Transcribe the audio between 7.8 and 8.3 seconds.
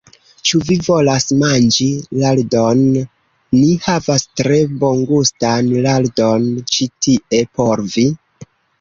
vi.